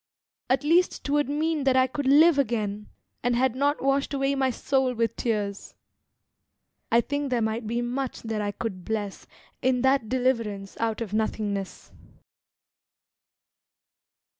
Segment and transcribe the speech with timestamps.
[0.49, 2.89] At least 'twould mean that I could live again,
[3.21, 5.75] And had not washed away my soul with tears.
[6.91, 9.27] I think there might be much that I could bless
[9.61, 11.91] In that deliverance out of nothingness.